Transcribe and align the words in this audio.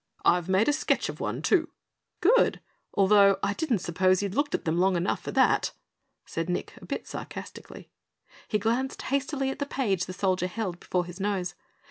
"I've 0.25 0.49
made 0.49 0.67
a 0.67 0.73
sketch 0.73 1.09
of 1.09 1.19
one, 1.19 1.43
too." 1.43 1.69
"Good! 2.21 2.59
although 2.95 3.37
I 3.43 3.53
didn't 3.53 3.81
suppose 3.85 4.23
you'd 4.23 4.33
looked 4.33 4.55
at 4.55 4.65
them 4.65 4.79
long 4.79 4.95
enough 4.95 5.21
for 5.21 5.29
that!" 5.33 5.73
said 6.25 6.49
Nick, 6.49 6.75
a 6.77 6.85
bit 6.87 7.07
sarcastically. 7.07 7.91
He 8.47 8.57
glanced 8.57 8.99
hastily 9.03 9.51
at 9.51 9.59
the 9.59 9.67
page 9.67 10.07
the 10.07 10.13
soldier 10.13 10.47
held 10.47 10.79
before 10.79 11.05
his 11.05 11.19
nose. 11.19 11.53